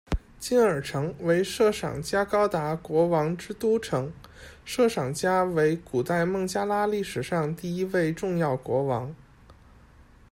[0.39, 4.11] 金耳城，为设赏伽高达王国之都城，
[4.65, 9.13] 设赏伽为古代孟加拉历史上第一位重要国王。